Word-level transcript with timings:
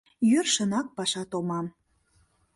Йӧршынак 0.29 0.87
паша 0.95 1.23
томам. 1.31 1.67